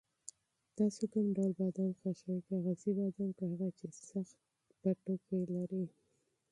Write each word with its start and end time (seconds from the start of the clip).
تاسو 0.77 1.03
کوم 1.13 1.27
ډول 1.37 1.51
بادام 1.59 1.91
خوښوئ، 1.99 2.39
کاغذي 2.49 2.91
بادام 2.99 3.29
که 3.37 3.43
هغه 3.51 3.67
چې 3.77 3.85
سخت 4.09 4.37
پوستکی 4.79 5.41
لري؟ 5.55 5.85